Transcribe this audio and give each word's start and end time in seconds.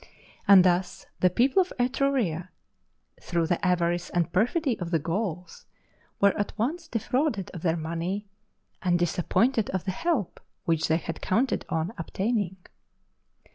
And 0.47 0.63
thus 0.65 1.05
the 1.19 1.29
people 1.29 1.61
of 1.61 1.71
Etruria, 1.77 2.49
through 3.21 3.45
the 3.45 3.63
avarice 3.63 4.09
and 4.09 4.33
perfidy 4.33 4.79
of 4.79 4.89
the 4.89 4.97
Gauls, 4.97 5.67
were 6.19 6.35
at 6.39 6.57
once 6.57 6.87
defrauded 6.87 7.51
of 7.51 7.61
their 7.61 7.77
money 7.77 8.27
and 8.81 8.97
disappointed 8.97 9.69
of 9.69 9.83
the 9.85 9.91
help 9.91 10.39
which 10.65 10.87
they 10.87 10.97
had 10.97 11.21
counted 11.21 11.65
on 11.69 11.93
obtaining. 11.99 12.55